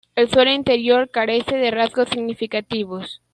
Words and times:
El 0.15 0.31
suelo 0.31 0.51
interior 0.51 1.11
carece 1.11 1.55
de 1.57 1.69
rasgos 1.69 2.09
significativos. 2.09 3.21